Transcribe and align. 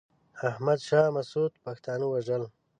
احمد 0.49 0.79
شاه 0.87 1.07
مسعود 1.17 1.53
پښتانه 1.65 2.05
وژل. 2.07 2.43